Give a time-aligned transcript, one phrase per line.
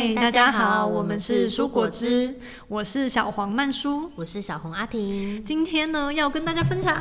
[0.00, 2.36] 嗨，大家好，我们是蔬果汁，
[2.68, 5.44] 我是小黄曼舒，我是小红阿婷。
[5.44, 6.94] 今天呢，要跟大家分享，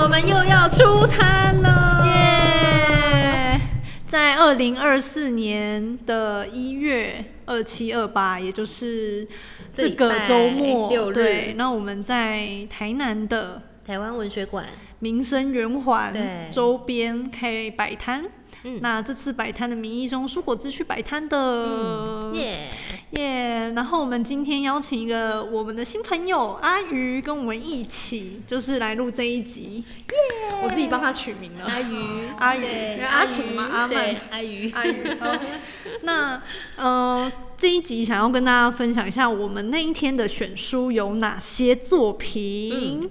[0.00, 3.60] 我们又要出摊了，耶！
[4.06, 9.28] 在二零二四年的一月二七二八，也就是
[9.74, 14.64] 这个周末六日，对，那我们在台南的台湾文学馆
[15.00, 16.14] 民生圆环
[16.50, 18.24] 周边开摆摊。
[18.64, 22.70] 嗯，那这次摆摊的名义中，蔬果汁去摆摊的，耶
[23.10, 23.72] 耶。
[23.76, 29.84] 然后我们今天邀请一个我们的新朋友阿鱼，跟我们一起就是来录这一集。
[29.84, 30.16] 耶、
[30.50, 31.66] yeah，我自己帮他取名了。
[31.66, 35.14] 阿鱼，阿鱼，阿婷嘛，阿曼，阿鱼，阿鱼。
[35.20, 35.38] 好，
[36.02, 36.42] 那
[36.76, 43.02] 呃这一集想要跟大家分享一下我们那一天的选书有哪些作品。
[43.02, 43.10] 嗯、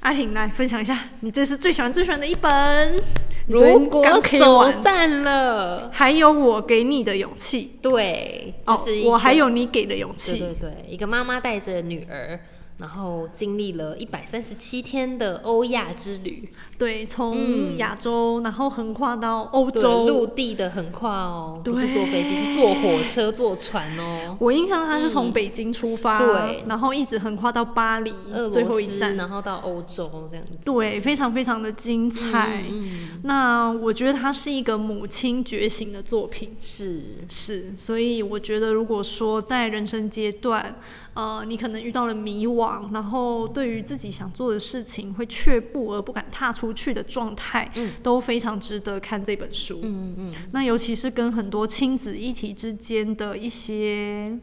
[0.00, 3.23] 阿婷来分享一下，你这是最喜欢最喜欢的一本。
[3.46, 4.04] 如果
[4.38, 7.76] 走散了，还有我给你的勇气。
[7.82, 10.38] 对，就是、哦、我还有你给的勇气。
[10.38, 12.40] 对对对，一个妈妈带着女儿。
[12.76, 24.36] 然后经历了一百三十七天的欧亚之旅，对，从亚洲、嗯、然后横跨到欧洲，陆地的横跨哦，不是坐飞机，是坐火车、坐船哦。
[24.40, 28.12] 我印象他是从北京出发，嗯、对，然后一直横跨到巴黎，
[28.52, 30.52] 最后一站，然后到欧洲这样子。
[30.64, 32.64] 对，非常非常的精彩。
[32.68, 37.02] 嗯，那我觉得它是一个母亲觉醒的作品，是。
[37.28, 40.74] 是，所以我觉得如果说在人生阶段，
[41.14, 49.80] 呃，你可能遇到了迷惘，然后对于自己想做的事情会却步而不敢踏出去的状态，嗯，都非常值得看这本书。
[49.82, 50.34] 嗯嗯。
[50.52, 54.38] 那尤其是跟很多亲子议题之间的一些，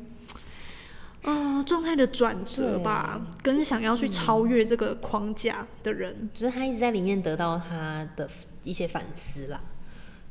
[1.24, 8.30] 呃，状态的转折吧，跟想要去超越这个框架的人，就是他一直在里面得到他的
[8.64, 9.60] 一些反思啦。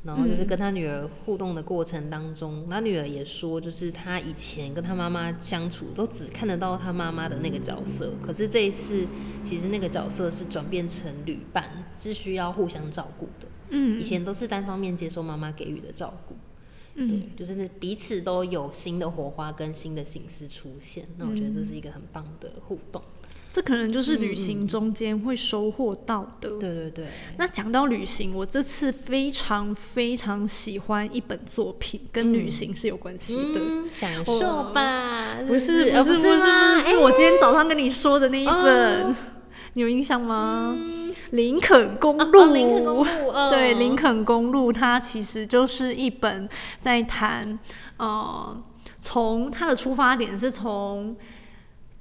[0.03, 9.07] 然后就是跟他女儿互动的过程当中，他、嗯、女儿也说，就是他以前跟他妈妈相处都只看得到他妈妈的那个角色，可是这一次
[9.43, 11.69] 其实那个角色是转变成旅伴，
[11.99, 13.47] 是需要互相照顾的。
[13.69, 16.35] 嗯，以前都是单方面接受妈妈给予的照顾。
[16.95, 23.01] 嗯，对，就是彼此都有新的火花跟新的心思出现，那我觉得这是一个很棒的互动。
[23.53, 26.51] 这可能就是旅行中间会收获到的。
[26.51, 27.07] 对对对。
[27.37, 33.59] 那讲到旅行，我这次非常非常喜欢一本作品，跟旅行是有关系的。
[33.59, 35.35] 嗯，享受吧。
[35.45, 36.41] 不是不是不是不
[36.87, 39.15] 是，我今天早上跟你说的那一本，哦、
[39.73, 40.73] 你有印象吗？
[40.73, 42.39] 嗯、林肯公路。
[42.39, 43.05] 哦、林肯公路。
[43.49, 46.47] 对，林肯公路，它其实就是一本
[46.79, 47.59] 在谈，
[47.97, 48.63] 呃，
[49.01, 51.17] 从它的出发点是从。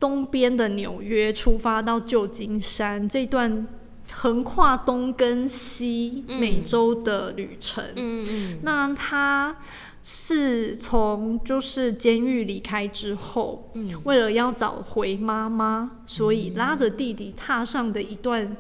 [0.01, 3.69] 东边的纽约出发到旧金山这段
[4.11, 9.59] 横跨东跟西美洲的旅程，嗯嗯，那他
[10.03, 18.57] 是从就是监狱离开之后，嗯，为了要找回妈妈，所以拉着弟弟踏上的一段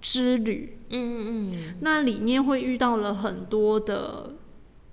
[0.00, 4.30] 之旅，嗯嗯嗯，那里面会遇到了很多的。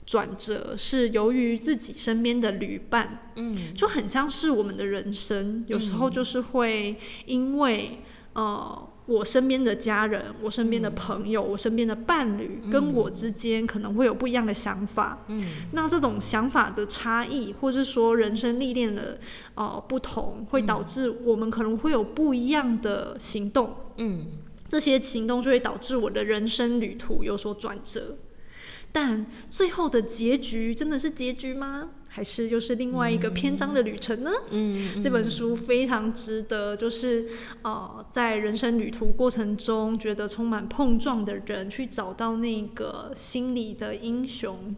[0.06, 8.00] 转折是由于自己身边的旅伴，嗯，就很像是我们的人生，有时候就是会因为，
[8.34, 19.20] 呃，我身边的家人、我身边的朋友、我身边的伴侣跟我之间可能会有不一样的想法，嗯，那这种想法的差异，或是说人生历练的
[19.56, 24.28] 呃不同，会导致我们可能会有不一样的行动，嗯，
[24.68, 28.18] 这些行动就会导致我的人生旅途有所转折。
[28.93, 31.89] 但最后的结局真的是结局吗？
[32.07, 34.29] 还是又是另外一个篇章的旅程呢？
[34.51, 37.27] 嗯，嗯，这本书非常值得，就是
[37.63, 44.75] 呃，在人生旅途过程中觉得充满碰撞的人去找到那个心里的英雄。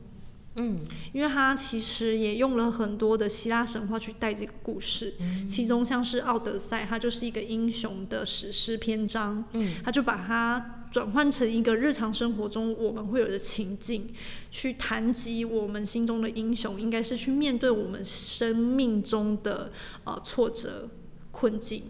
[0.58, 14.14] 嗯，因为他其实也用了很多的希腊神话去带这个故事，嗯、其中像是《奥德赛》，它就是一个英雄的史诗篇章，嗯，他就把它转换成一个日常生活中我们会有的情境，
[14.50, 19.74] 去谈及我们心中的英雄，应该是去面对我们生命中的
[20.06, 20.90] 呃挫折
[21.32, 21.84] 困境。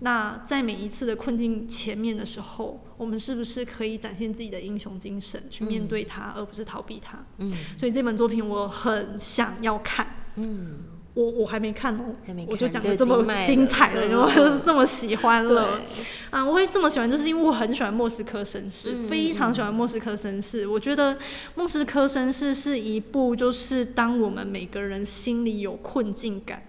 [0.00, 7.24] 那在每一次的困境前面的时候，我们是不是可以展现自己的英雄精神，去面对它，而不是逃避它？
[7.38, 10.04] 嗯，所以这本作品我很想要看。
[10.34, 10.80] 嗯，
[11.16, 15.80] 我我还没看哦，还没看，我就讲的这么精彩了，然后就是这么喜欢了。
[16.28, 20.66] 啊，我会这么喜欢，就是因为我很喜欢莫斯科绅士，嗯，非常喜欢莫斯科绅士。
[20.66, 21.16] 我觉得
[21.54, 26.62] 莫斯科绅士是一部，就是当我们每个人心里有困境感。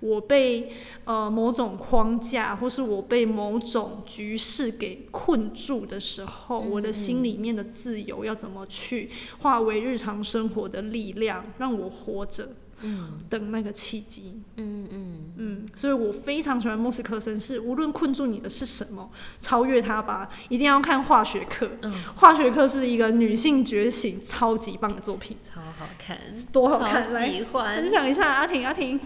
[0.00, 0.70] 我被
[1.06, 9.10] 呃某种框架，或是我被某种局势给困住的时候，嗯、我的心里面的自由要怎么去
[9.40, 12.50] 化为日常生活的力量，让我活着。
[12.80, 14.40] 嗯，等那个契机。
[14.56, 19.10] 嗯嗯嗯，所以我非常喜欢莫斯科绅士，无论困住你的是什么，
[19.40, 21.70] 超越它吧，一定要看化学课。
[21.82, 25.36] 嗯，化学课是一个女性觉醒超级棒的作品。
[25.52, 26.18] 超好看，
[26.52, 27.76] 多好看，喜欢。
[27.76, 29.00] 来分享一下阿婷，阿婷。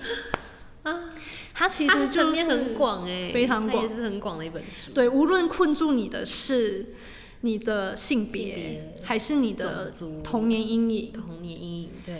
[0.82, 0.98] 啊，
[1.54, 4.92] 它其实就是很广哎，非常广，也是很广的一本书。
[4.92, 6.94] 对，无论困住你的是
[7.42, 9.92] 你的性别，还是你的
[10.25, 11.12] 童年阴影。
[11.12, 12.14] 童年阴影，对。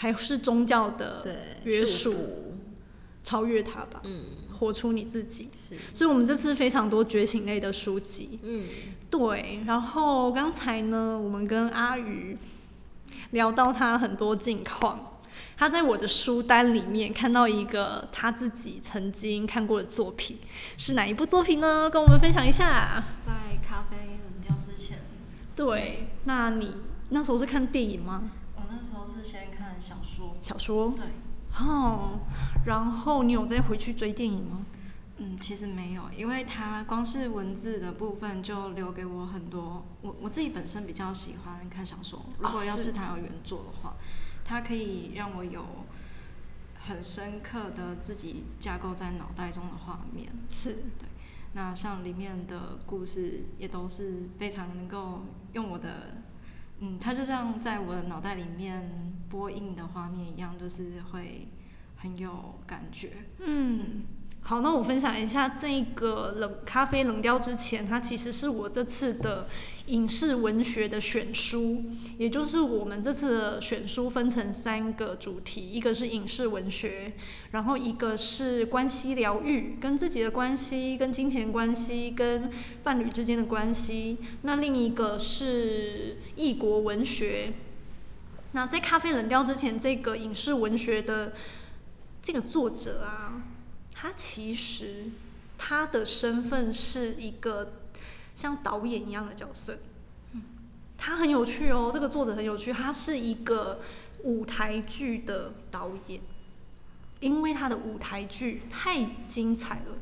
[0.00, 1.26] 还是宗教的
[1.64, 2.14] 约束，
[3.24, 5.50] 超越它吧，嗯，活出你自己。
[5.52, 8.68] 是，所以我们这次非常多觉醒类的书籍，嗯，
[9.10, 9.58] 对。
[9.66, 12.38] 然后刚才呢，我们跟阿宇
[13.32, 15.18] 聊到他很多近况，
[15.56, 20.36] 他在我的书单里面看到一个他自己曾经看过的作品，
[20.76, 21.90] 是哪一部作品呢？
[21.90, 23.02] 跟我们分享一下。
[23.26, 23.32] 在
[23.68, 24.98] 咖啡冷掉之前。
[25.56, 26.72] 对，那你
[27.08, 28.30] 那时候是看电影吗？
[28.68, 30.36] 我那时候是先看小说。
[30.42, 30.92] 小说。
[30.94, 31.06] 对。
[31.58, 32.20] 哦，
[32.66, 34.66] 然后你有再回去追电影吗？
[35.16, 39.82] 嗯，其实没有，因为它光是文字的部分就留给我很多。
[40.02, 43.94] 我我自己本身比较喜欢看小说，如果要是它有原作的话，
[44.44, 45.64] 它可以让我有
[46.78, 50.30] 很深刻的自己架构在脑袋中的画面。
[50.50, 50.74] 是。
[50.98, 51.08] 对。
[51.54, 55.22] 那像里面的故事也都是非常能够
[55.54, 56.18] 用我的。
[56.80, 61.48] 嗯，它就像在我的脑袋里面播映的画面一样，就是会
[61.96, 63.12] 很有感觉。
[63.40, 64.02] 嗯，
[64.48, 69.46] 好，那我分享一下这个冷咖啡冷掉之前，它其实是我这次的。
[69.88, 71.82] 影视文学的选书，
[72.18, 77.14] 也就是我们这次的选书分成三个主题，一个是影视文学，
[77.52, 82.50] 然后一个是关系疗愈，跟自己的关系、跟金钱关系、跟
[82.82, 84.18] 伴侣之间的关系。
[84.42, 87.54] 那另一个是异国文学。
[88.52, 91.32] 那在咖啡冷掉之前，这个影视文学的
[92.22, 93.42] 这个作者啊，
[94.00, 95.06] 他其实
[95.56, 97.72] 他的身份是一个。
[98.34, 99.76] 像导演一样的角色，
[100.32, 100.40] 嗯，
[100.96, 103.80] 他很有趣哦，这个作者很有趣，他是一个
[104.22, 106.20] 舞台剧的导演，
[107.18, 109.96] 因为他的舞台剧太精彩了，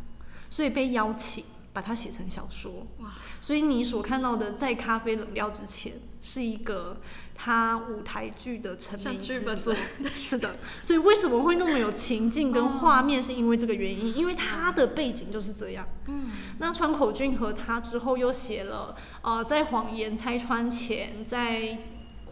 [0.51, 1.45] 所以被邀请。
[1.77, 3.13] 把它写成小说，哇！
[3.43, 5.93] 所以你所看到的在咖啡冷掉之前，
[6.23, 6.97] 是一个
[7.35, 9.75] 他舞台剧的成名之作。
[10.17, 15.87] 是的， 所以为什么会那么有情境跟画面，是因为这个原因，因为他的背景就是这样。
[16.07, 16.31] 嗯。
[16.59, 21.79] 那川口俊和他之后又写了，呃，在谎言拆穿前，在。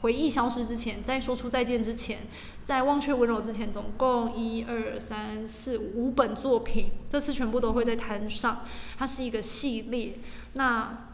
[0.04, 2.18] 回忆消失之前，在说出再见之前，
[2.62, 8.66] 在忘却温柔之前，总共一二三四五本作品，这次全部都会在摊上。
[8.98, 10.18] 它是一个系列。
[10.52, 11.06] 那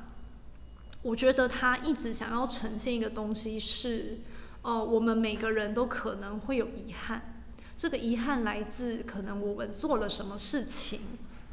[1.03, 4.19] 我觉得他一直想要呈现一个东西是，
[4.63, 7.45] 呃，我们每个人都可能会有遗憾。
[7.79, 10.99] 这个遗憾来自可能我们做了什么事情。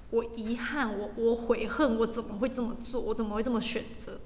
[0.10, 3.02] 我遗憾，我我悔恨，我怎么会这么做？
[3.02, 4.18] 我怎么会这么选择？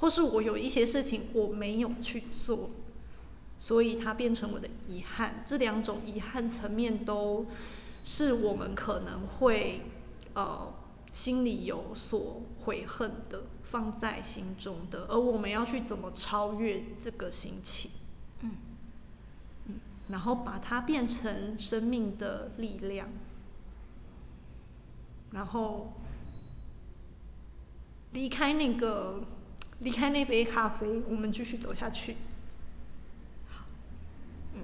[0.00, 2.70] 或是我有一些事情我没有去做，
[3.58, 5.42] 所以它变成我的遗憾。
[5.44, 7.46] 这两种遗憾层面都
[8.04, 9.82] 是我们可能会
[10.34, 10.72] 呃
[11.10, 17.90] 心里有所悔恨的，放在心中的，而我们要去怎么超越这个心情？
[18.42, 18.52] 嗯
[19.66, 19.74] 嗯，
[20.08, 23.08] 然后把它变成生命的力量。
[25.30, 25.92] 然后
[28.12, 29.22] 离开那个，
[29.80, 32.16] 离开那杯咖啡，我们继续走下去。
[34.54, 34.60] 嗯，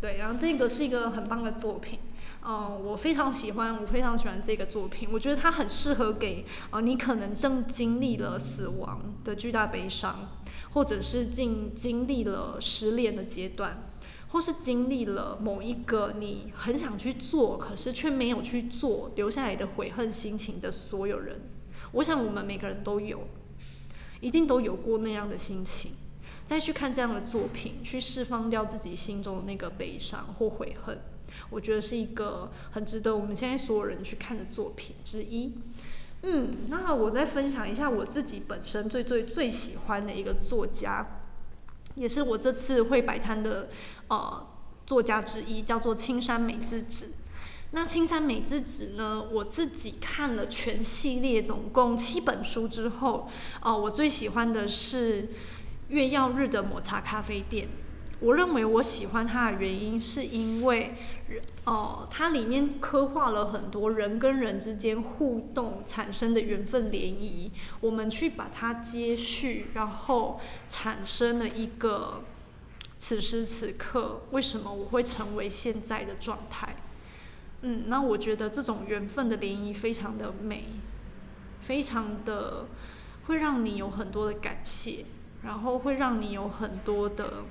[0.00, 1.98] 对，然后这个是一个很棒的作品，
[2.44, 10.28] 嗯，我非常喜欢，我非常喜欢这个作品，我觉得它很适合给，呃，你可能正经历了死亡的巨大悲伤，
[10.72, 13.82] 或者是经经历了失恋的阶段。
[14.32, 21.40] 或是经历了某一个你很想去做，可是却没有去做，留下来的悔恨心情的所有人，
[21.90, 23.26] 我想我们每个人都有，
[24.20, 25.92] 一定都有过那样的心情。
[26.46, 30.98] 再去看这样的作品，去释放掉自己心中的那个悲伤或悔恨，
[31.48, 35.52] 我觉得是一个很值得我们现在所有人去看的作品之一。
[36.22, 41.06] 嗯，那我再分享一下我自己本身最最最喜欢的一个作家。
[41.94, 43.68] 也是我这次会摆摊的
[44.08, 44.46] 呃
[44.86, 47.12] 作家之一，叫做青山美智子。
[47.72, 53.28] 那青山美智子呢，我自己看了全系列总共七本书之后，
[53.60, 55.28] 呃，我最喜欢的是
[55.88, 57.68] 月曜日的抹茶咖啡店。
[58.18, 60.94] 我认为我喜欢它的原因是因为，
[61.64, 72.24] 哦、它里面刻画了很多人跟人之间互动产生的缘分联谊，我们去把它接续，然后产生了一个
[72.98, 76.76] 此时此刻为什么我会成为现在的状态。
[77.62, 80.64] 嗯，那我觉得这种缘分的涟漪非常的美，
[81.60, 82.66] 非常的
[83.26, 85.04] 会让你有很多的感谢，
[85.42, 87.44] 然后会让你有很多的。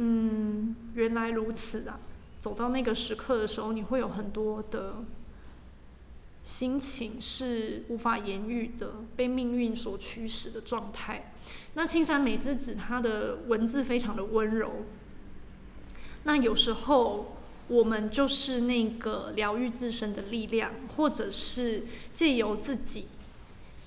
[0.00, 1.98] 嗯，原来如此啊！
[2.38, 4.94] 走到那个时刻的时候，你会有很多的
[6.44, 11.32] 心情是无法言喻的，被命运所驱使的状态。
[11.74, 14.70] 那青山美智子她的文字非常的温柔，
[16.22, 17.37] 那有时候
[17.68, 23.06] 我们就是那个疗愈自身的力量，或者是借由自己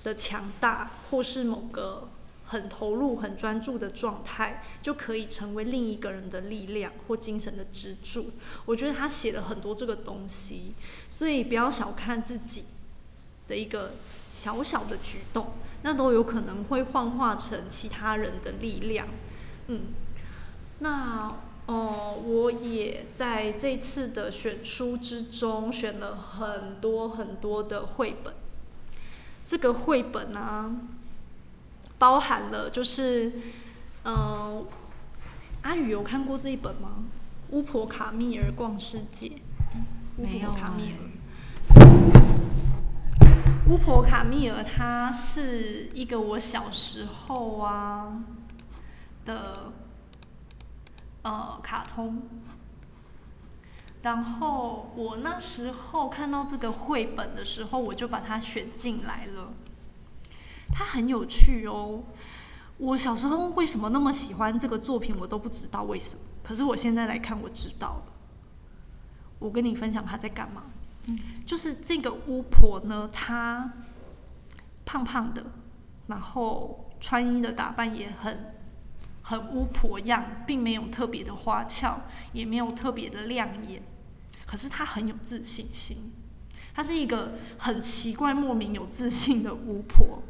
[0.02, 2.08] 的强大，或是某个。
[2.44, 8.30] 很投入、很专注的状态，就可以成为另一个人的力量或精神的支柱。
[8.66, 10.74] 我觉得他写了很多这个东西，
[11.08, 12.64] 所以不要小看自己
[13.48, 13.92] 的一个
[14.30, 19.08] 小小的举动，那都有可能会幻化成其他人的力量。
[19.68, 19.84] 嗯，
[20.80, 21.26] 那
[21.66, 28.34] 哦，我也在这次的选书之中选了很多很多的绘本。
[29.46, 30.76] 这个绘本呢、啊？
[31.98, 33.28] 包含了就是，
[34.02, 34.64] 嗯、呃，
[35.62, 37.04] 阿宇有看过这一本吗？
[37.50, 39.30] 巫婆卡蜜尔逛世界。
[40.16, 40.98] 巫婆卡蜜尔。
[43.68, 48.24] 巫婆卡蜜尔，她是一个我小时候啊
[49.24, 49.72] 的
[51.22, 52.22] 呃卡通，
[54.02, 59.52] 然后我那时候看到这个绘本的时候，我就把它选进来了。
[60.74, 62.02] 它很有趣哦，
[62.78, 66.22] 我小时候为什么那么喜欢这个作品，我都不知道为什么。
[66.42, 68.12] 可是我现在来看，我知道了。
[69.38, 70.62] 我跟你分享他在干嘛。
[71.04, 73.72] 嗯，就是这个巫婆呢，她
[74.84, 75.44] 胖胖的，
[76.06, 78.54] 然后穿衣的打扮也很
[79.32, 82.02] 很巫婆样，并没有特别的花俏，
[82.34, 83.82] 也没有特别的亮眼。
[84.44, 86.12] 可是她很有自信心，
[86.74, 90.22] 她是一个很奇怪、莫名有自信的巫婆。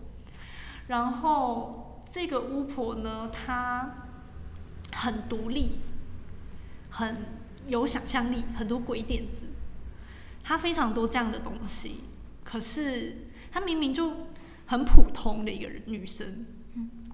[0.86, 4.06] 然后这个巫婆呢，她
[4.92, 5.80] 很独立，
[6.88, 7.16] 很
[7.66, 9.46] 有想象力，很多鬼点子，
[10.44, 12.04] 她非常多这样的东西。
[12.44, 14.12] 可是她明明就
[14.66, 16.46] 很普通的一个人女生，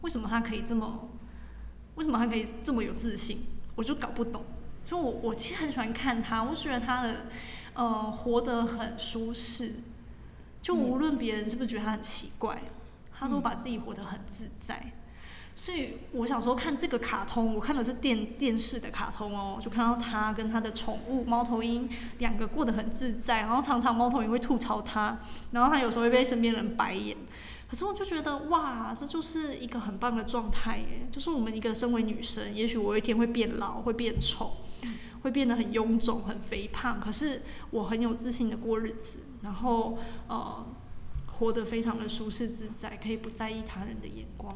[0.02, 1.08] 为什么她可以这么，
[1.98, 3.38] 为什么他可以这么有自信？
[3.74, 4.42] 我就搞不懂。
[4.82, 7.26] 所以我我其实很喜欢看她，我觉得她的
[7.74, 9.74] 呃活得很舒适，
[10.62, 12.62] 就无论别人是不是觉得她很奇怪。
[13.20, 14.92] 他都把自己活得很自在，
[15.56, 21.88] 所以我小时候看这个卡通，我看的是电电视的卡通哦，就看到他跟他的宠物猫头鹰
[22.18, 25.18] 两个过得很自在，然后常常猫头鹰会吐槽他，
[25.50, 27.16] 然后他有时候会被身边人白眼，
[27.68, 34.56] 可是我就觉得哇，这就是一个很棒的状态耶，就是我们一个身为女生，也许我有一天会变老，会变丑，
[35.22, 39.98] 会变得很臃肿、很肥胖，可是我很有自信的过日子，然后
[40.28, 40.66] 呃。
[41.40, 44.52] 活得非常的舒适自在，可以不在意他人的眼光。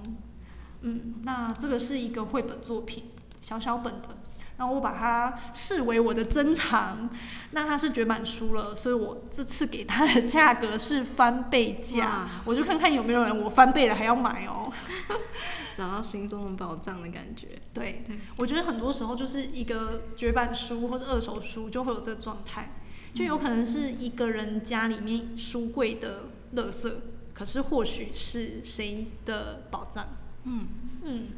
[0.81, 3.05] 嗯，那这个是一个绘本作品，
[3.41, 4.09] 小小本的，
[4.57, 7.11] 那我把它视为我的珍藏。
[7.53, 14.73] 那它是绝版书了，所以我这次给它的价格是翻倍价，我就看看有没有人我翻倍了还要买哦。
[15.75, 17.49] 找到心中的宝藏的感觉。
[17.73, 18.05] 对，
[18.37, 22.73] 我觉得很多时候就是一个绝版书或者二手书就会有这个状态，
[23.15, 26.25] 就有可能是一个人家里面书柜的。
[26.55, 26.93] 垃圾，
[27.33, 30.07] 可是或许是谁的宝藏？
[30.45, 30.67] 嗯
[31.03, 31.29] 嗯，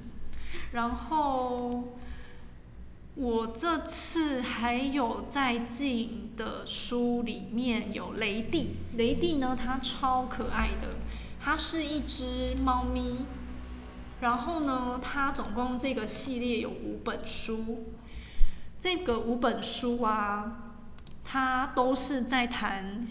[0.72, 1.94] 然后
[3.16, 10.88] 我这次还有在进的书里面有雷蒂，雷蒂呢，它超可爱的，
[11.40, 13.18] 它是一只猫咪，
[14.20, 17.84] 然后呢，它总共这个系列有五本书，
[18.80, 20.74] 这个五本书啊，
[21.24, 23.06] 它都是在谈。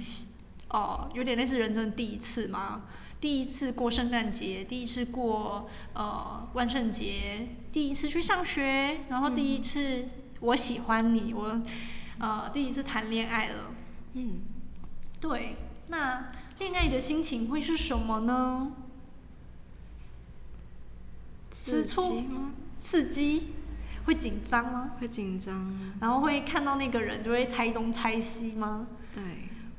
[0.69, 2.81] 哦，有点类似人生第一次嘛，
[3.23, 10.03] 第一次过圣诞节，第一次过呃万圣节，第一次去上学，然后第一次
[10.41, 11.61] 我喜欢你，我
[12.19, 13.71] 呃第一次谈恋爱了。
[14.15, 14.41] 嗯，
[15.21, 15.55] 对，
[15.87, 18.73] 那恋爱的心情会是什么呢？
[21.57, 22.51] 刺激吗？
[22.77, 23.53] 刺激？
[24.03, 24.91] 会紧张吗？
[24.99, 25.93] 会紧张。
[26.01, 28.85] 然后会看到那个人就会猜东猜西吗？
[29.15, 29.23] 对。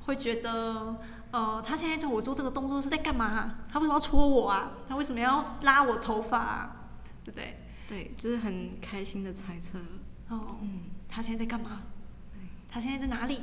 [0.06, 0.96] 会觉得，
[1.35, 3.57] 呃，他现在对我做这个动作是在干嘛？
[3.69, 4.71] 他为什么要戳我啊？
[4.88, 6.76] 他为什么要拉我头发啊？
[7.25, 7.57] 对不对？
[7.88, 9.81] 对，就是很开心的猜测。
[10.29, 11.81] 哦，嗯，他现在在干嘛？
[12.71, 13.41] 他现在在哪里？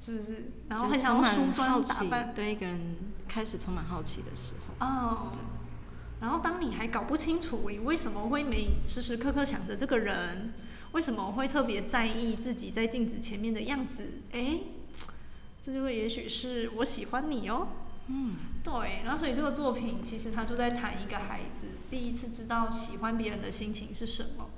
[0.00, 0.50] 是不是？
[0.70, 2.96] 然后很想要梳妆打扮，对一个人
[3.28, 4.86] 开始充满好奇的时候。
[4.86, 5.28] 哦。
[5.34, 5.40] 对。
[6.22, 10.54] 然后当你还搞不清楚你为什么会每时时刻刻想着这个人，
[10.92, 14.22] 为什么会特别在意自己在镜子前面的样子？
[14.32, 14.60] 哎，
[15.66, 17.66] 这就会也许是我喜欢你哦。
[18.06, 18.36] 嗯。
[18.62, 24.48] 对，然后所以这个作品其实他就在谈一个孩子第一次知道喜欢别人的心情是什么，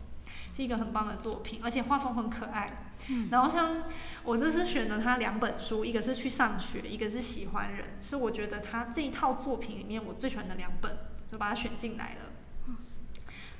[0.54, 2.66] 是一个很棒的作品，而且画风很可爱。
[3.08, 3.28] 嗯。
[3.30, 3.84] 然后像
[4.22, 10.94] 我这次选了他两本书，一个是去上学，一个是喜欢人，是我觉得他这一套作品里面我最喜欢的两本。
[11.30, 12.20] 就把它选进来了。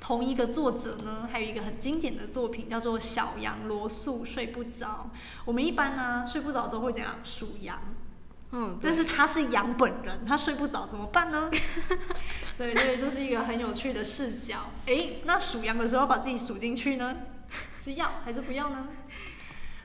[0.00, 5.10] 同一个作者呢，还有一个很经典的作品叫做《小羊罗素睡不着》。
[5.44, 7.16] 我们一般呢睡不着的时候会怎样？
[7.24, 7.78] 数羊。
[8.52, 8.78] 嗯。
[8.82, 11.50] 但是他是羊本人，他睡不着怎么办呢？
[12.56, 14.70] 对对，就是一个很有趣的视角。
[14.86, 17.16] 诶，那数羊的时候把自己数进去呢？
[17.80, 18.88] 是要还是不要呢？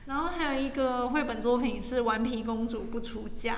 [0.06, 3.54] 然后还有一个绘本作品是《顽皮公主不出嫁》。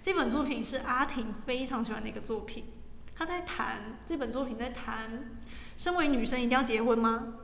[0.00, 2.64] 这本作品是阿婷非常喜欢的一个作品。
[3.14, 5.30] 她在谈这本作品，在谈
[5.82, 7.38] 身为女生一定要结婚吗？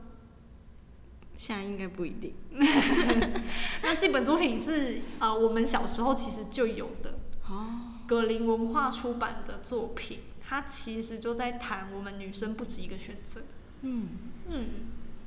[1.37, 2.33] 现在应该不一定。
[3.83, 7.19] 那这本作品是呃我们小时候其实就有的，
[7.49, 7.67] 哦，
[8.07, 13.41] 格林文化出版的作品，它其实就在谈我们女生不止一个选择。
[13.81, 14.07] 嗯
[14.49, 14.67] 嗯，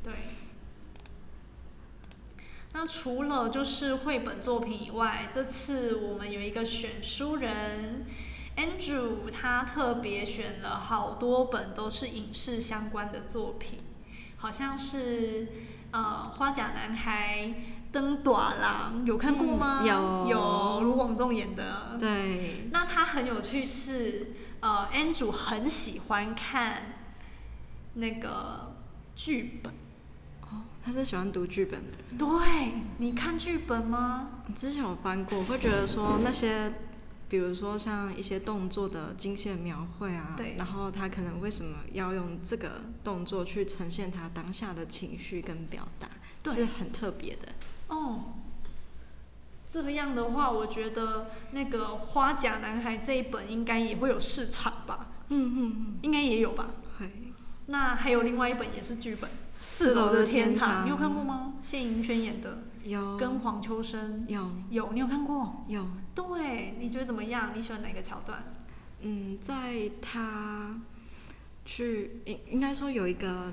[0.02, 0.14] 对。
[2.72, 8.06] 那除了就是绘本作品以外，这次我们有一个选书人。
[8.56, 13.78] Andrew 他特别选了好多本都是影视相关的作品，
[14.36, 15.48] 好像是
[15.90, 17.54] 呃花甲男孩、
[17.90, 19.80] 转大人有看过吗？
[19.82, 21.96] 嗯、有有卢广仲演的。
[21.98, 22.68] 对。
[22.70, 26.82] 那他很有趣是呃 Andrew 很喜欢看
[27.94, 28.74] 那个
[29.16, 29.72] 剧本。
[30.42, 32.18] 哦，他是喜欢读剧本的人。
[32.18, 34.28] 对，你看剧本吗？
[34.54, 36.70] 之前有翻过，我会觉得说那些。
[37.32, 46.06] 比如说像一些动作的精线描绘啊，对，然后他可能为什么要用这个动作去呈现他当下的情绪跟表达，
[46.42, 47.48] 对，是很特别的。
[47.88, 48.34] 哦，
[49.66, 55.06] 这个样的话，我觉得那个《花甲男孩》这一本应该也会有市场吧？
[55.30, 56.66] 嗯嗯嗯，应该也有吧？
[56.98, 57.10] 对。
[57.64, 59.30] 那还有另外一本也是剧本。
[59.74, 61.54] 四楼的天堂，你有看过吗？
[61.62, 65.64] 谢盈萱演的，有，跟黄秋生，有，有，你有看过？
[65.66, 67.52] 有，对，你觉得怎么样？
[67.56, 68.44] 你喜欢哪个桥段？
[69.00, 70.78] 嗯，在他
[71.64, 73.50] 去，应应该说有一个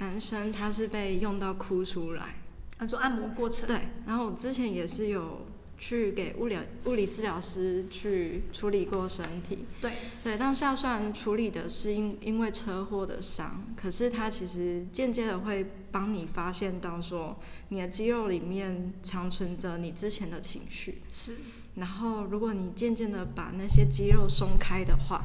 [0.00, 2.34] 男生，他是被用到哭出来，
[2.78, 3.68] 啊，做按摩过程。
[3.68, 5.46] 对，然后我之前也是有。
[5.80, 9.90] 去给物理物理治疗师去处理过身体，对。
[10.22, 17.34] 对，当下虽然处理的是因因为车祸的伤，可是它其实间接的会帮你发现到说
[17.70, 21.38] 你的肌肉里面长存着你之前的情绪，是，
[21.76, 25.24] 然后如果你渐渐的把那些肌肉松开的话，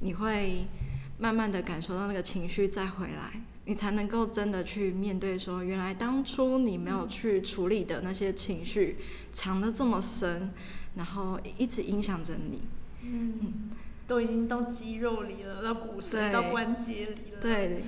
[0.00, 0.66] 你会
[1.18, 3.40] 慢慢的感受到那个情绪再回来。
[3.66, 8.98] 你才能够真的去面对，说原来当初你没有去处理的那些情绪，
[9.32, 10.50] 藏得这么深，
[10.96, 12.62] 然后一直影响着你。
[13.02, 13.70] 嗯，
[14.06, 17.40] 都已经到肌肉里了，到骨髓，到关节里了。
[17.40, 17.84] 对。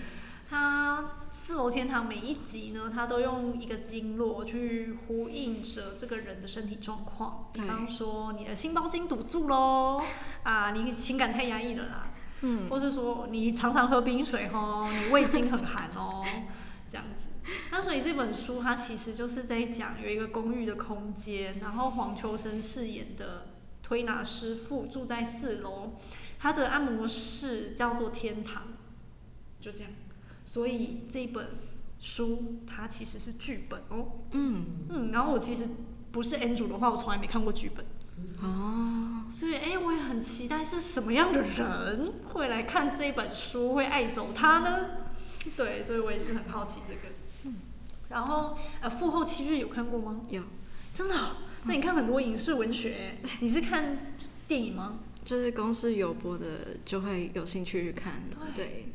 [0.49, 7.49] 他四楼天堂每一集呢，他都用一个经络去呼应着这个人的身体状况。
[7.53, 10.01] 比方说，你的心包经堵住喽，
[10.45, 12.07] 啊，你情感太压抑了啦。
[12.42, 16.25] 嗯，或是说你常常喝冰水哦，你胃经很寒哦，
[16.88, 17.53] 这样子。
[17.70, 23.46] 那所以这本书它其实就是在讲有一个公寓的空间，然后黄秋生饰演的
[23.83, 25.92] 推拿师傅住在四楼，
[26.38, 28.62] 他的按摩室叫做天堂，
[29.61, 29.92] 就这样。
[30.44, 31.51] 所以这本
[32.01, 34.09] 书它其实是剧本哦。
[34.33, 35.68] 嗯嗯，然后我其实
[36.11, 37.85] 不是 Andrew 的话，我从来没看过剧本。
[38.42, 44.87] 哦，所以哎，我也很期待是什么样的人会来看这本书，会爱走它呢？
[45.57, 47.15] 对，所以我也是很好奇这个。
[47.45, 47.55] 嗯，
[48.09, 50.23] 然后呃，父后七日有看过吗？
[50.29, 50.43] 有，
[50.93, 51.15] 真的？
[51.65, 54.15] 那你看很多影视文学，你是看
[54.47, 54.99] 电影吗？
[55.25, 58.23] 就是公司有播的，就会有兴趣去看。
[58.55, 58.65] 对。
[58.65, 58.87] 对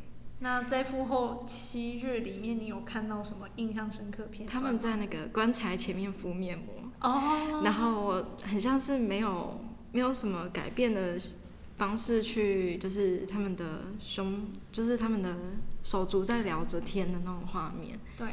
[0.44, 4.48] 那在父后七日里面，你有看到什么印象深刻片？
[4.48, 6.76] 他们在那个棺材前面敷面膜。
[7.02, 7.62] 哦。
[7.64, 9.60] 然后很像是没有
[9.92, 11.20] 没有什么改变的
[11.78, 15.36] 方式去，就是他们的胸，就是他们的
[15.84, 18.00] 手足在聊着天的那种画面。
[18.18, 18.28] 对。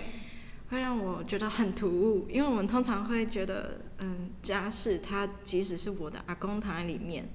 [0.70, 7.26] 会让我觉得很突兀，因为我们通常会觉得，嗯，家事它即使是我的阿公躺在里面。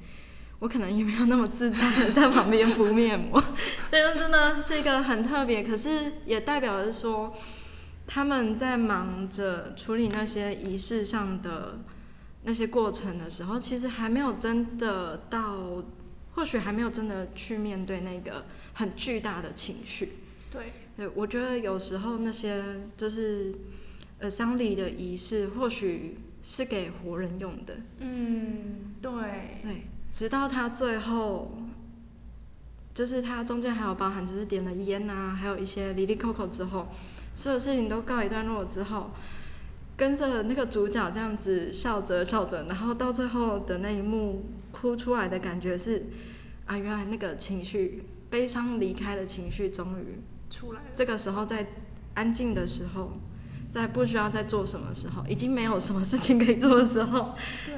[0.59, 3.43] 我可能也没有那么自在在旁边敷面膜，
[3.89, 7.35] 但是真的是一个很特别，可是也代表的是说，
[8.05, 11.79] 他们在忙着处理那些仪式上的
[12.43, 15.83] 那些过程的时候，其实还没有真的到，
[16.35, 20.13] 或许还没有真的去面对那个很巨大的情绪。
[20.51, 22.63] 对，对，我觉得有时候那些
[22.97, 23.55] 就是
[24.19, 27.75] 呃丧礼的仪式，或许是给活人用的。
[27.99, 29.11] 嗯，对。
[29.63, 31.57] 对，直到他最后，
[32.93, 36.87] 就是他中间还有包含就是点了烟啊，还有一些离离扣扣之后，
[37.35, 39.09] 所有事情都告一段落之后，
[39.95, 46.05] 跟着那个主角这样子笑着笑着，然后到最后的那一幕哭出来的感觉是，
[46.65, 50.21] 啊，原来那个情绪悲伤离开的情绪终于。
[50.49, 50.85] 出来了。
[50.95, 51.65] 这个时候在
[52.13, 53.13] 安静的时候，
[53.71, 57.33] 在不需要再做什么时候，已经没有什么事情可以做的时候，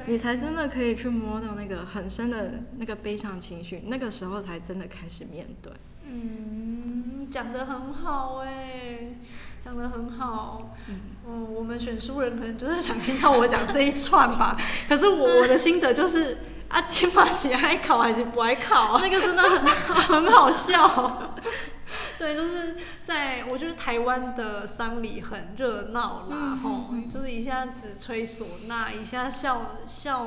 [0.06, 5.72] 你才真的可以去摸到那个很深的那个悲伤情绪，那个时候才真的开始面对。
[6.04, 9.16] 嗯，讲得很好哎，
[9.64, 10.76] 讲得很好。
[10.88, 14.56] 嗯，嗯，我们选书人可能就是想听到我讲这一串吧。
[14.88, 16.38] 可是我我的心得就是
[16.68, 18.98] 啊，金马喜爱考还是不爱考？
[19.00, 19.64] 那个真的很
[20.24, 21.32] 很好笑。
[22.18, 30.26] 对，就是在我觉得台湾的丧礼很热闹啦，吼、嗯，就是一下子吹唢呐，一下少少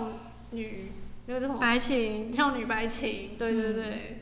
[0.52, 0.92] 女
[1.26, 1.60] 那个叫什么？
[1.60, 4.22] 白琴，少女白琴，对对对，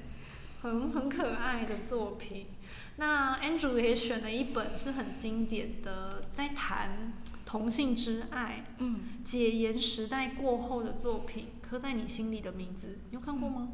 [0.63, 2.47] 嗯、很很可爱的作品。
[2.97, 7.13] 那 Andrew 也选了一本是很经典的，在谈
[7.45, 13.69] 同性之爱，嗯，解严时代过后的作品，刻在你心里的名字，你有看过吗？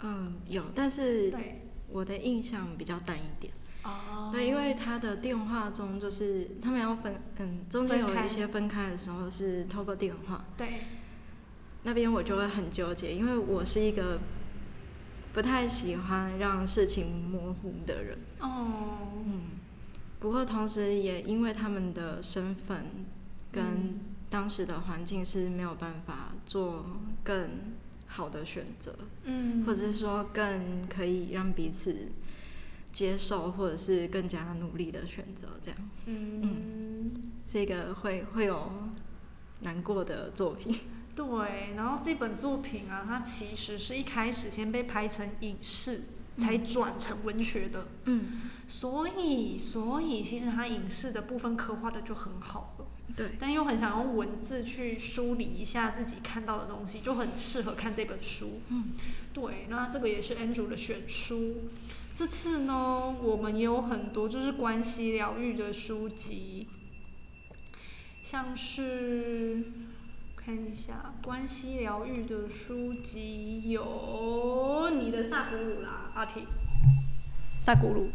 [0.00, 1.62] 嗯，有，但是对。
[1.88, 3.52] 我的印象比较淡一点，
[3.84, 10.80] 哦，对，因为他的电话中就是他们要分，嗯，中间有一些分开的时候是透过电话，对，
[11.84, 14.20] 那边我就会很纠结，因为我是一个
[15.36, 19.42] 不太喜欢让事情模糊的人，哦，嗯，
[20.18, 22.86] 不过同时也因为他们的身份
[23.52, 26.86] 跟当时的环境是没有办法做
[27.22, 27.50] 更。
[28.08, 28.94] 好的选择，
[29.24, 31.92] 嗯，或者是说更可以让彼此
[32.92, 38.70] 接受，或者是更加努力的选择，这样，嗯，嗯，是一个会会有
[39.62, 40.76] 难过的作品。
[41.16, 46.02] 对，然后这本作品啊，它其实是一开始先被拍成影视，
[46.38, 52.86] 才转成文学的，嗯，所以所以其实它影视的部分刻画的就很好了。
[53.14, 58.60] 对，但又很想用文字去梳理一下自己看到的东西，就很适合看这本书。
[58.68, 58.90] 嗯，
[59.32, 61.62] 对，那这个也是 Andrew 的选书。
[62.14, 66.68] 这次呢，我们也有很多就是关系疗愈的书籍，
[68.22, 69.64] 像是
[70.46, 76.46] 看一下关系疗愈的书籍有你的萨古鲁啦，阿提，
[77.58, 78.10] 萨古鲁。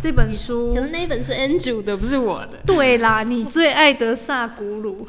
[0.00, 2.62] 这本书，可能那一本是 Andrew 的，不是我的。
[2.64, 5.08] 对啦，你最爱的萨古鲁。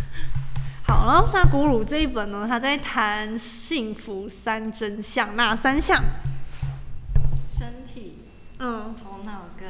[0.88, 6.02] 好，然后萨古鲁这一本呢，他在谈幸福三真相，哪三项？
[7.50, 8.20] 身体，
[8.60, 9.68] 嗯，头脑跟，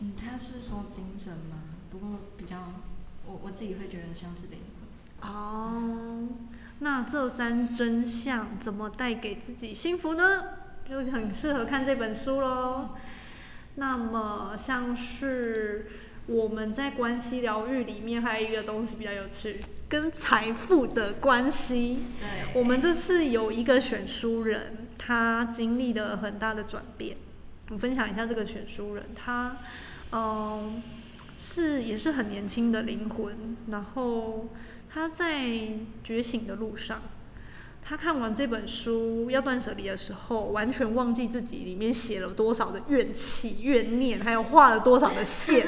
[0.00, 1.58] 嗯，他是说精神吗？
[1.92, 2.56] 不过比较，
[3.26, 4.58] 我我自己会觉得像是灵
[5.20, 5.30] 魂。
[5.30, 6.28] 哦，
[6.80, 10.42] 那这三真相怎么带给自己幸福呢？
[10.88, 12.90] 就很适合看这本书喽。
[13.76, 15.86] 那么像是
[16.26, 22.00] 我们在关系疗愈里面还有一个东西比较有趣，跟财富的关系。
[22.20, 22.60] 对。
[22.60, 27.16] 我们这次有一个选书人，他经历了很大的转变。
[27.70, 29.56] 我分享一下这个选书人，他
[30.12, 30.82] 嗯
[31.46, 33.36] 是也是很年轻的灵魂，
[33.68, 34.48] 然后
[34.90, 35.44] 他在
[36.02, 37.02] 觉醒的路上。
[37.86, 45.66] 他看完这本书要断舍离的时候，完全忘记自己里面写了多少的怨气、怨念，还有画了多少的线。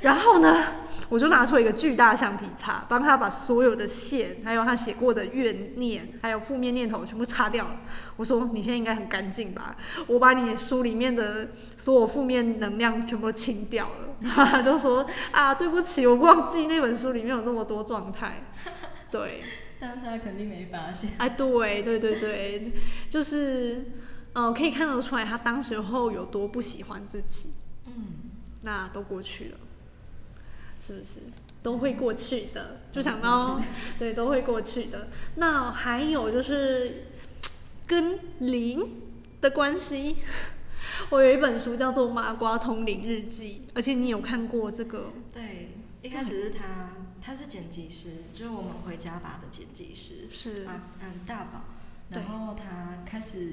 [0.00, 0.64] 然后呢，
[1.08, 7.76] 我就拿出了一个巨大的橡皮擦，帮他把所有的线，还有他写过的怨念，还有负面念头全部擦掉了。
[8.16, 9.76] 我说：“你现在应该很干净吧？
[10.06, 18.42] 我把你书里面的所有负面能量全部都清掉了。”然后他就说：“啊，对不起，我忘记那本书里面有这么多状态。”
[19.10, 19.42] 对。
[19.78, 21.10] 但是他肯定没发现。
[21.18, 22.72] 哎，对对对对，
[23.08, 23.86] 就是，
[24.34, 27.50] 呃，可以看得出来他当时候有多不喜欢自己。
[27.86, 27.92] 嗯。
[28.62, 29.56] 那都过去了，
[30.90, 31.20] 是不是？
[31.62, 33.60] 都会过去的，嗯、就想到，
[33.98, 35.08] 对，都会过去的。
[35.36, 37.04] 那还有就是
[37.86, 39.02] 跟灵
[39.40, 40.16] 的关系，
[41.10, 45.12] 我有一本书叫做《麻瓜通灵日记》，而且你有看过这个？
[45.34, 45.68] 对，
[46.02, 51.64] 一开始是他，他是剪辑师，就是我们回家吧的剪辑师，是啊，嗯，大宝。
[52.08, 53.52] 然后他开始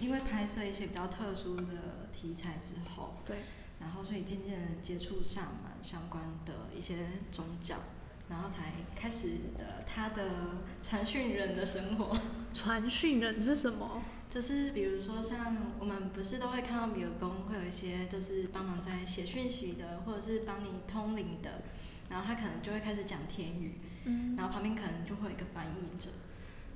[0.00, 3.36] 因为拍摄一些比较特殊的题材之后，对，
[3.82, 6.94] 然后所以渐渐的接触上了相关的一些
[7.30, 7.76] 宗教，
[8.28, 10.30] 然后才开始的他的
[10.82, 12.16] 传讯人的生活。
[12.54, 14.02] 传讯人是什么？
[14.30, 21.62] 就是比如说像我们不是都会看到比尔公会有一些就是帮忙在写讯息的，或者是帮你通灵的，
[22.08, 26.10] 然后他可能就会开始讲天语，嗯，然后旁边可能就会有一个翻译者。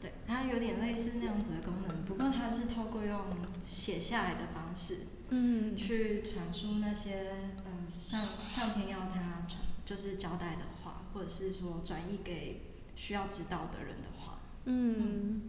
[0.00, 3.18] 对，它有点类似那样子的功能，不过它是透过用
[3.66, 4.98] 写下来的方式，
[5.30, 7.32] 嗯，去传输那些
[7.66, 12.60] 嗯上上天要他传就是交代的话，或者是说转译给
[12.94, 15.42] 需要知道的人的话，嗯，嗯，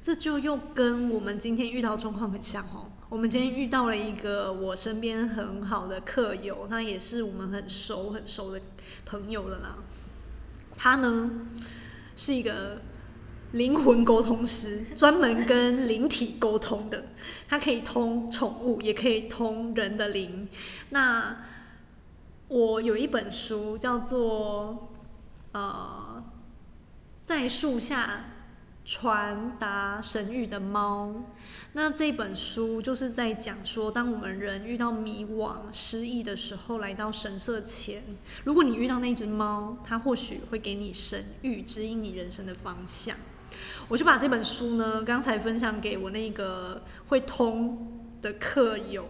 [0.00, 2.90] 这就又跟我们今天遇到状况很像哦。
[3.10, 8.62] 我们今天遇到了一个我身边很好的客友，他也是我们很熟很熟的
[9.04, 9.76] 朋友了啦。
[10.78, 11.30] 他呢
[12.16, 12.80] 是一个。
[13.52, 17.04] 灵魂沟通师，专门跟灵体沟通的，
[17.48, 20.48] 它可以通宠物，也可以通人的灵。
[20.90, 21.36] 那
[22.46, 24.90] 我有一本书叫做
[25.52, 26.22] 呃，
[27.24, 28.24] 在树下
[28.84, 31.14] 传达神谕的猫。
[31.72, 38.02] 那这本书就是在讲说，当我们人遇到迷惘、失意的时候，来到神社前，
[38.44, 43.16] 如果你遇到那只猫，它或许会给你神谕，指引你人生的方向。
[43.90, 49.04] 我就把这本书呢，刚才分享给我那个会通的客友，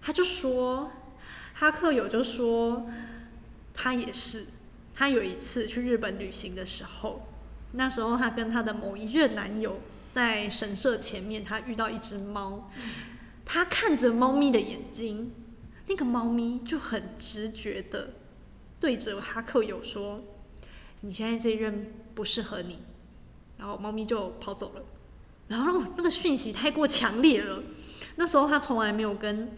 [0.00, 0.90] 他就说，
[1.54, 2.88] 他客友就说，
[3.74, 4.46] 他也是，
[4.94, 7.28] 他有一次去日本旅行的时候，
[7.72, 9.78] 那时候他跟他的某一任男友
[10.10, 12.70] 在神社前面，他遇到一只猫，
[13.44, 15.32] 他看着猫咪的眼睛，
[15.86, 18.08] 那个猫咪就很直觉的
[18.80, 20.22] 对着哈克友说，
[21.02, 22.78] 你现在这一任不适合你。
[23.58, 24.82] 然后猫咪就跑走了，
[25.48, 27.62] 然后那个讯息太过强烈了，
[28.16, 29.56] 那时候他从来没有跟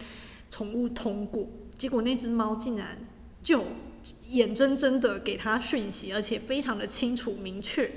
[0.51, 3.07] 宠物通过，结果那只猫竟然
[3.43, 3.65] 就
[4.29, 7.91] 眼睁睁的给他讯息，而且非常的清楚明确，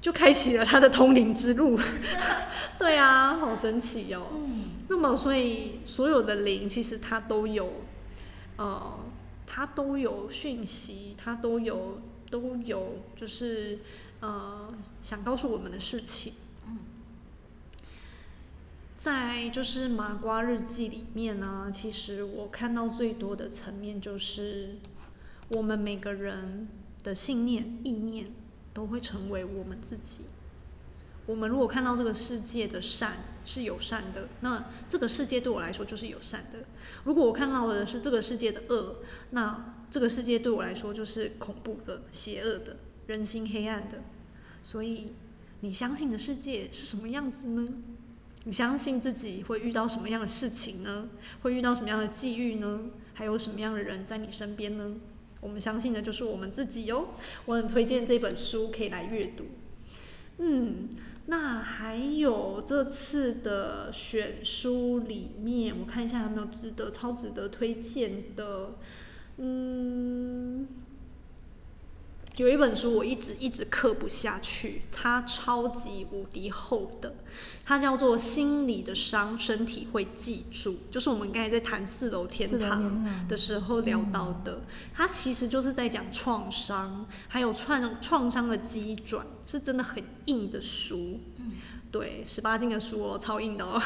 [0.00, 1.78] 就开启了他的通灵之路。
[2.78, 4.26] 对啊，好神奇哦。
[4.32, 4.64] 嗯。
[4.88, 7.72] 那么所以所有的灵其实它都有，
[8.56, 8.98] 呃，
[9.46, 12.00] 它都有讯息，它都有
[12.32, 13.78] 都有就是。
[14.24, 16.32] 呃，想告诉我们的事情。
[16.68, 16.78] 嗯，
[18.96, 24.76] 在就是麻瓜日记里面呢，其实我看到最多的层面就是，
[25.48, 26.68] 我们每个人
[27.02, 28.30] 的信念、意念
[28.72, 30.22] 都会成为我们自己。
[31.26, 36.58] 我们如果看到这个世界的善是友善的，那这个世界对我来说就是友善的；
[37.02, 38.98] 如果我看到的是这个世界的恶，
[39.30, 42.78] 那这个世界对我来说就是恐怖的、邪恶的。
[43.08, 43.98] 人心黑暗的，
[44.62, 45.12] 所以
[45.60, 47.68] 你相信的世界是什么样子呢？
[48.44, 51.08] 你相信自己会遇到什么样的事情呢？
[51.42, 52.80] 会遇到什么样的际遇呢？
[53.12, 54.94] 还有什么样的人在你身边呢？
[55.40, 57.08] 我们相信的就是我们自己哟。
[57.44, 59.46] 我很推荐这本书可以来阅读。
[60.38, 60.90] 嗯，
[61.26, 68.76] 那还有这次的选书里面，我看一下有没有值得超值得推荐的。
[69.36, 70.68] 嗯。
[72.36, 77.14] 有一本书我一直一直刻不下去，它超级无敌厚的，
[77.72, 84.60] 它叫做《心理的伤，身体会记住》，就是我们刚才在谈四楼天堂的时候聊到的，
[84.94, 91.18] 它其实就是在讲创伤，还有创创伤的机转，是真的很硬的书。
[91.90, 93.80] 对，十八禁的书哦，超硬的哦。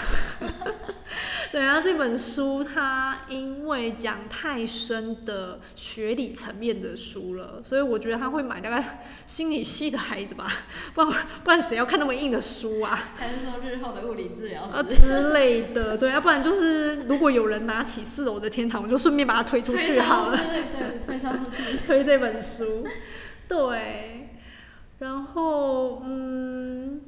[1.50, 10.52] 对啊，这本书它因为讲太深的学理层面的书了，所以我觉得他会买大概心理系的孩子吧，
[10.94, 12.96] 不然不然谁要看那么硬的书啊？
[13.16, 14.76] 还是说日后的物理治疗师？
[14.76, 20.36] 啊之类的，对，要不然就是如果有人拿起四楼的天堂，我就顺便把它推出去好了。
[20.36, 21.76] 对对对，推销出去。
[21.86, 22.86] 推这本书，
[23.48, 24.28] 对，
[24.98, 27.00] 然后嗯。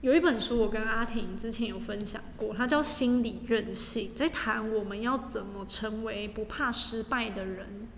[0.00, 7.88] 有一本书，我跟阿婷之前有分享过，它叫《心理韧性》，在谈我们要怎么成为不怕失败的人。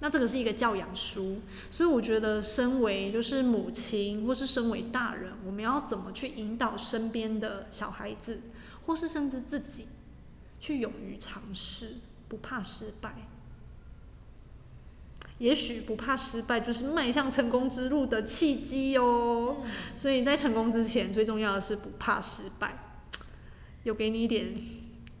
[0.00, 8.40] 那这个是一个教养书，所以我觉得身为就是母亲或是身为大人，我们要怎么去引导身边的小孩子，
[8.86, 9.86] 或是甚至自己，
[10.58, 11.96] 去勇于尝试，
[12.28, 13.14] 不怕失败。
[15.36, 19.56] 也许不怕失败，就是迈向成功之路的契机哦。
[19.96, 22.76] 所以在成功之前，最重要的是不怕失败。
[23.82, 24.54] 有给你一点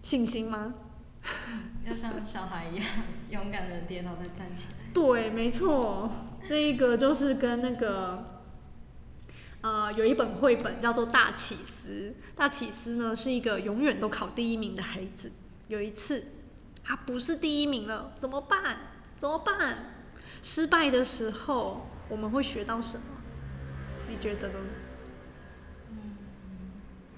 [0.02, 0.74] 信心吗？
[1.84, 2.86] 要像小孩一样
[3.28, 4.78] 勇敢的跌倒再站起来。
[4.92, 6.10] 对，没错，
[6.48, 8.42] 这一个就是跟那个，
[9.60, 15.30] 呃，有一本绘本叫做《大起司》，大起司呢是一个永远都考第一名的孩子。
[15.68, 16.24] 有一次，
[16.82, 18.78] 他不是第一名了，怎么办？
[19.16, 19.94] 怎么办？
[20.42, 23.04] 失败的时候，我们会学到什么？
[24.08, 24.54] 你觉得呢？
[25.90, 26.16] 嗯，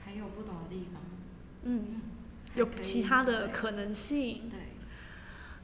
[0.05, 1.01] 还有不懂的地方。
[1.63, 2.01] 嗯。
[2.55, 4.51] 有其他的可能性。
[4.51, 4.59] 对。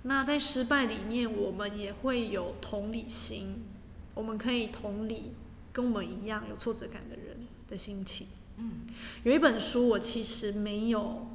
[0.03, 3.63] 那在失败里面，我们也会有同理心，
[4.15, 5.33] 我们可以同理
[5.73, 8.27] 跟我们一样有挫折感的人的心情。
[8.57, 8.87] 嗯。
[9.25, 11.27] 有一本书我其实没有，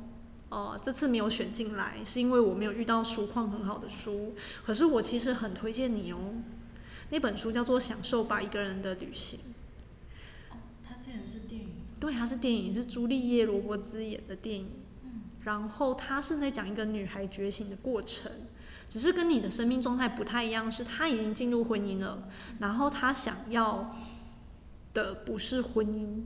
[0.50, 4.34] 呃，这次没有选进来，是因为我没有遇到书况很好的书。
[4.66, 6.18] 可是我其实很推荐你哦，
[7.10, 9.40] 那本书叫做《享受吧，一个人的旅行》。
[10.54, 11.68] 哦，它之前是电影。
[12.00, 14.70] 对，它是电影，是朱丽叶·罗伯兹演的电影。
[15.44, 18.32] 然后他是在讲一个女孩觉醒的过程，
[18.88, 22.24] 只是跟你的生命状态不太一样，是她已经进入婚姻了，
[22.60, 23.94] 然后她想要
[24.94, 26.22] 的不是婚姻，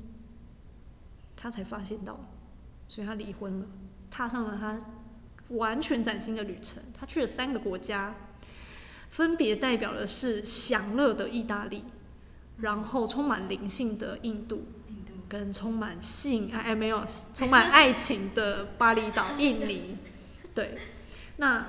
[1.36, 2.19] 她才发现到，
[2.88, 3.65] 所以她离婚了，
[4.12, 4.80] 踏上了她
[5.49, 6.84] 完全崭新的旅程。
[6.93, 8.15] 她去了三个国家，
[9.10, 11.84] 分别代表的是享乐的意大利，
[12.58, 14.63] 然后充满灵性的印度。
[15.27, 19.97] 跟充满性爱，没有，充满爱情的巴厘岛，印尼。
[20.55, 20.77] 对，
[21.37, 21.67] 那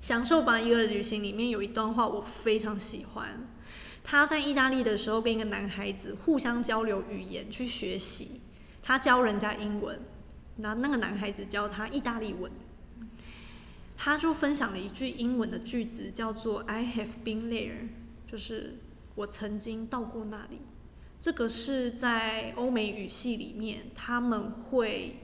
[0.00, 3.46] 享受吧，一个旅行里面有一段话我非常喜欢。
[4.02, 8.40] 他在意大利的时候跟一个男孩子互相交流语言去学习，
[8.82, 10.00] 他教人家英文，
[10.56, 12.52] 那那个男孩子教他意大利文。
[13.96, 17.88] 他就分享了一句英文的句子，叫做 I have been there，
[18.30, 18.78] 就是
[19.14, 20.58] 我曾经到过那里。
[21.24, 25.16] 这个是在欧美语系里面，他们会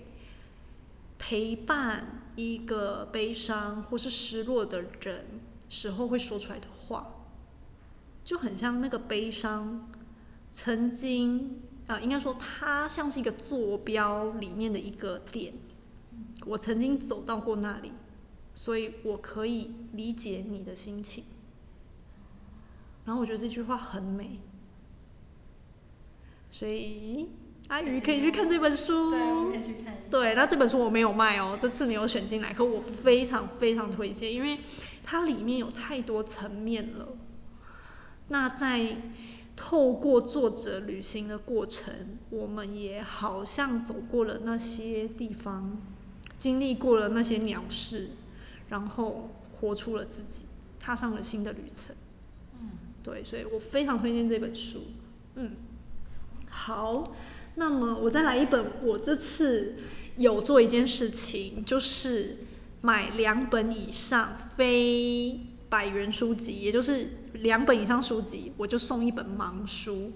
[1.19, 5.27] 陪伴一个悲伤或是失落的人
[5.69, 7.07] 时候会说出来的话，
[8.25, 9.91] 就很像那个悲伤
[10.51, 15.53] 曾经啊、应该说它像是一个坐标里面的一个点，
[16.47, 17.93] 我曾经走到过那里，
[18.55, 21.25] 所以我可以理解你的心情。
[23.05, 24.41] 然后我觉得这句话很美。
[26.61, 27.27] 所以
[27.69, 29.13] 阿鱼可以去看这本书。
[29.13, 29.97] 对，我可以去看。
[30.11, 34.59] 对，那这本书我没有卖哦，这次没有选进来，可我非常非常推荐，因为
[35.03, 37.09] 它里面有太多层面了。
[38.29, 38.95] 那在
[39.57, 41.95] 透过作者旅行的过程，
[42.29, 45.81] 我们也好像走过了那些地方，
[46.39, 48.11] 经历过了那些鸟事，
[48.69, 50.45] 然后活出了自己，
[50.79, 51.97] 踏上了新的旅程。
[52.61, 52.69] 嗯。
[53.03, 54.83] 对，所以我非常推荐这本书。
[55.37, 55.53] 嗯。
[56.63, 57.05] 好，
[57.55, 58.63] 那么我再来一本。
[58.83, 59.77] 我这次
[60.17, 62.37] 有做一件事情，就是
[62.83, 70.13] 买两本以上非百元书籍，也就是两本以上书籍，我就送一本盲书。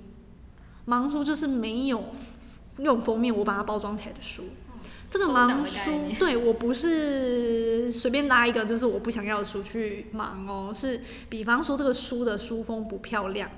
[0.87, 2.05] 盲书就是没有
[2.77, 4.45] 用封面，我把它包装起来的书。
[5.09, 13.51] 这个盲书，对，我不是随便拉一个，就是我不想要的书去盲哦，是比方说这个书的书封不漂亮，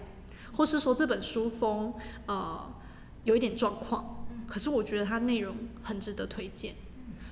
[0.52, 1.92] 或是说这本书封
[2.26, 2.75] 呃。
[3.26, 6.76] 有一点状况，可是我觉得它内容很值得推荐，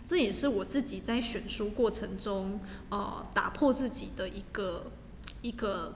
[0.04, 4.90] 这也是我自己在选书过程中，呃，打破自己的一个
[5.40, 5.94] 一个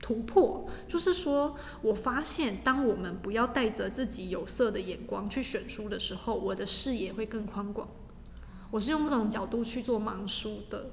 [0.00, 7.88] 突破，就是说我发现当我们不要带着自己有色的眼光去选书的时候，我的视野会更宽广。
[8.70, 10.86] 我是用这种角度去做盲书的。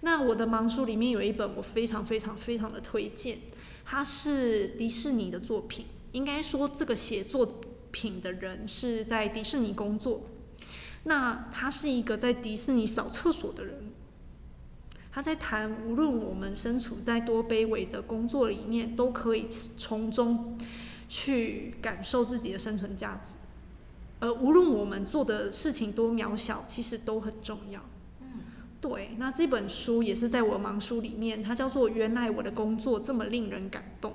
[0.00, 3.36] 那我的盲书里面有一本我非常非常非常的推荐，
[3.84, 5.84] 它是迪士尼的作品。
[6.16, 10.22] 应该说，这个写作品的人是在迪士尼工作。
[11.04, 13.92] 那他是一个在迪士尼扫厕所的人。
[15.12, 20.56] 他在谈，无论我们身处在多卑微的工作里面，都可以从中
[21.06, 23.34] 去感受自己的生存价值。
[24.18, 27.82] 而无论我们做的事情多渺小，其实都很重要。
[28.22, 28.40] 嗯，
[28.80, 29.10] 对。
[29.18, 34.12] 那这本书也是在我的盲书里面，它叫做《原来我的工作这么令人感动》。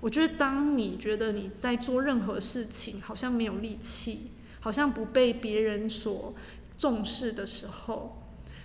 [0.00, 6.34] 我觉得，当你觉得你在做任何事情好像没有力气，好像不被别人所
[6.76, 8.22] 重视的时候，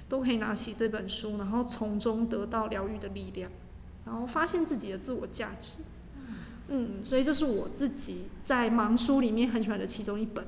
[0.07, 3.51] 都可以拿起这本书，然后从中得到疗愈的力量，
[4.05, 5.79] 然后发现自己的自我价值。
[6.67, 10.45] 嗯，所以这是我自己在盲书里面很喜欢的其中一本。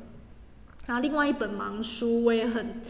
[0.86, 2.82] 然后另外一本盲书我也很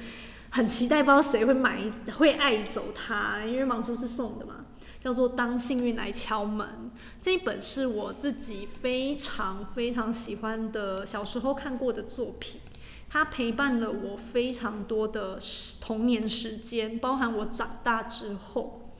[0.50, 4.65] 很期待，不知道谁会买会爱走它，因为盲书是送的嘛。
[5.06, 6.68] 叫做《当幸运来敲门》，
[7.22, 12.60] 这一本是我自己非常非常喜欢的，小时候看过的作品。
[13.08, 15.38] 它陪伴了我非常多的
[15.80, 18.96] 童年时间，包含我长大之后。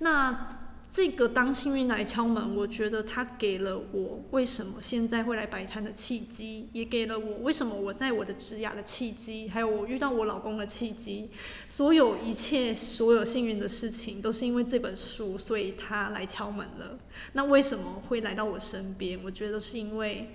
[0.00, 0.57] 那
[0.90, 11.28] 这个当幸运来敲门，我觉得它给了我为什么现在会来摆摊的契机，也给了我为什么我在我的职涯的契机，还有我遇到我老公的契机。
[11.68, 16.98] 所有一切所有幸运的事情，都是因为这本书，所以它来敲门了。
[17.34, 19.20] 那为什么会来到我身边？
[19.22, 20.26] 我觉得是因为，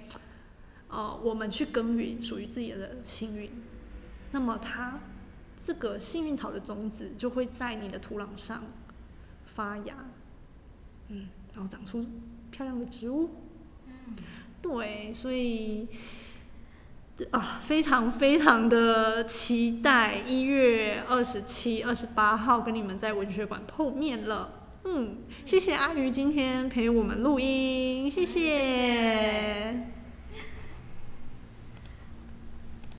[0.87, 3.49] 呃，我们去耕耘属于自己的幸运，
[4.31, 4.99] 那么它
[5.57, 8.63] 这个幸运草的种子就会在你的土壤上
[9.55, 10.05] 发芽。
[11.13, 12.05] 嗯，然后长出
[12.51, 13.29] 漂亮的植物。
[13.87, 14.15] 嗯，
[14.61, 15.87] 对，所以
[17.29, 24.49] 啊，非常非常的期待一月二十七、二十八号跟你们在文学馆碰面了。
[24.85, 28.41] 嗯，谢谢阿鱼今天陪我们录音，谢谢。
[28.41, 30.02] 谢谢。